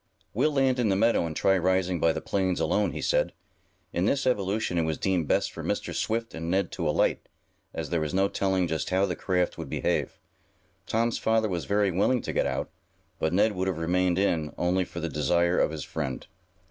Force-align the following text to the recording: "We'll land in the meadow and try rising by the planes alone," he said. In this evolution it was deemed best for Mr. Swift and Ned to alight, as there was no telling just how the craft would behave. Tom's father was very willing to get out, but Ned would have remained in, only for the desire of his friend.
"We'll 0.33 0.51
land 0.51 0.79
in 0.79 0.89
the 0.89 0.95
meadow 0.95 1.27
and 1.27 1.35
try 1.35 1.55
rising 1.59 1.99
by 1.99 2.11
the 2.11 2.21
planes 2.21 2.59
alone," 2.59 2.91
he 2.91 3.03
said. 3.03 3.33
In 3.93 4.05
this 4.05 4.25
evolution 4.25 4.79
it 4.79 4.83
was 4.83 4.97
deemed 4.97 5.27
best 5.27 5.51
for 5.51 5.63
Mr. 5.63 5.93
Swift 5.93 6.33
and 6.33 6.49
Ned 6.49 6.71
to 6.71 6.89
alight, 6.89 7.29
as 7.71 7.91
there 7.91 8.01
was 8.01 8.11
no 8.11 8.27
telling 8.27 8.67
just 8.67 8.89
how 8.89 9.05
the 9.05 9.15
craft 9.15 9.59
would 9.59 9.69
behave. 9.69 10.17
Tom's 10.87 11.19
father 11.19 11.49
was 11.49 11.65
very 11.65 11.91
willing 11.91 12.23
to 12.23 12.33
get 12.33 12.47
out, 12.47 12.71
but 13.19 13.31
Ned 13.31 13.51
would 13.51 13.67
have 13.67 13.77
remained 13.77 14.17
in, 14.17 14.51
only 14.57 14.85
for 14.85 14.99
the 14.99 15.07
desire 15.07 15.59
of 15.59 15.69
his 15.69 15.83
friend. 15.83 16.25